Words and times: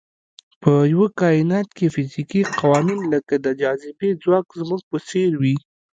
په 0.61 0.71
یوه 0.93 1.07
کاینات 1.19 1.67
کې 1.77 1.93
فزیکي 1.93 2.41
قوانین 2.59 3.01
لکه 3.13 3.35
د 3.45 3.47
جاذبې 3.61 4.09
ځواک 4.23 4.47
زموږ 4.59 4.81
په 4.91 4.97
څېر 5.09 5.31
وي. 5.41 5.55